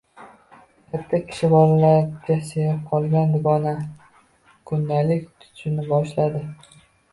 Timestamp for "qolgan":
2.95-3.37